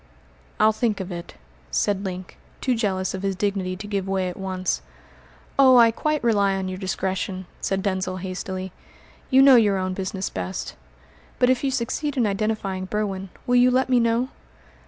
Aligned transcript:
"I'll 0.59 0.71
think 0.71 0.99
of 0.99 1.11
it," 1.11 1.35
said 1.69 2.03
Link, 2.03 2.39
too 2.59 2.73
jealous 2.73 3.13
of 3.13 3.21
his 3.21 3.35
dignity 3.35 3.75
to 3.75 3.85
give 3.85 4.07
way 4.07 4.29
at 4.29 4.35
once. 4.39 4.81
"Oh, 5.59 5.77
I 5.77 5.91
quite 5.91 6.23
rely 6.23 6.55
on 6.55 6.67
your 6.67 6.79
discretion," 6.79 7.45
said 7.59 7.83
Denzil 7.83 8.17
hastily. 8.17 8.71
"You 9.29 9.43
know 9.43 9.57
your 9.57 9.77
own 9.77 9.93
business 9.93 10.31
best. 10.31 10.75
But 11.37 11.51
if 11.51 11.63
you 11.63 11.69
succeed 11.69 12.17
in 12.17 12.25
identifying 12.25 12.85
Berwin, 12.85 13.29
will 13.45 13.57
you 13.57 13.69
let 13.69 13.89
me 13.89 13.99
know?" 13.99 14.29